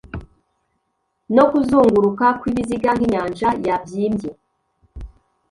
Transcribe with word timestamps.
no 1.35 1.43
kuzunguruka 1.51 2.25
kw'ibiziga, 2.39 2.89
Nk'inyanja 2.97 3.49
yabyimbye, 3.67 4.31